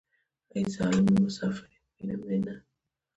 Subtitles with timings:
[0.53, 2.55] ای ظالمې مسافر يم وينم دې نه.